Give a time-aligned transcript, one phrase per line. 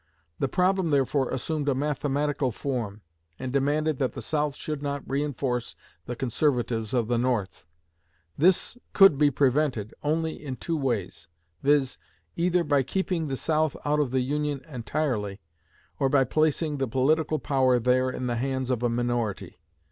[0.39, 3.01] The problem therefore assumed a mathematical form,
[3.37, 5.75] and demanded that the South should not reinforce
[6.07, 7.65] the Conservatives of the North.
[8.35, 11.27] This could be prevented only in two ways,
[11.61, 11.99] viz.;
[12.35, 15.39] either by keeping the South out of the Union entirely
[15.99, 19.59] or by placing the political power there in the hands of a minority.